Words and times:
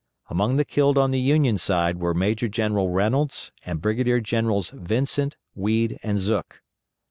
Among 0.31 0.55
the 0.55 0.65
killed 0.65 0.97
on 0.97 1.11
the 1.11 1.19
Union 1.19 1.59
side 1.59 1.99
were 1.99 2.15
Major 2.15 2.47
General 2.47 2.89
Reynolds 2.89 3.51
and 3.63 3.79
Brigadier 3.83 4.19
Generals 4.19 4.71
Vincent, 4.71 5.37
Weed, 5.53 5.99
and 6.01 6.17
Zook. 6.19 6.63